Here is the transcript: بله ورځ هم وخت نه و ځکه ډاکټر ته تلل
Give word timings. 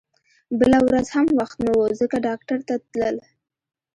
بله 0.59 0.79
ورځ 0.87 1.07
هم 1.15 1.27
وخت 1.39 1.57
نه 1.65 1.71
و 1.77 1.79
ځکه 1.99 2.15
ډاکټر 2.27 2.59
ته 2.67 2.75
تلل 2.91 3.17